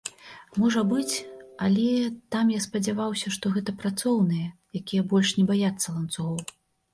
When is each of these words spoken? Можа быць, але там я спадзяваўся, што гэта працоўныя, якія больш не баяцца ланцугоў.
Можа 0.61 0.81
быць, 0.93 1.15
але 1.67 1.85
там 2.35 2.45
я 2.53 2.61
спадзяваўся, 2.67 3.27
што 3.37 3.45
гэта 3.59 3.75
працоўныя, 3.85 4.47
якія 4.81 5.05
больш 5.13 5.29
не 5.43 5.47
баяцца 5.53 5.87
ланцугоў. 6.01 6.43